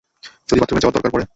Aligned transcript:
যদি 0.49 0.59
বাথরুমে 0.61 0.81
যাওয়ার 0.81 0.95
দরকার 0.97 1.11
পড়ে? 1.13 1.25